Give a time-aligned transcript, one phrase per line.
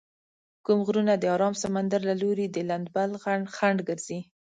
[0.65, 3.09] کوم غرونه د ارام سمندر له لوري د لندبل
[3.57, 4.19] خنډ ګرځي؟